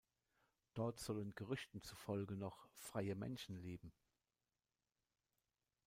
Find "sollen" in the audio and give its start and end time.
0.99-1.35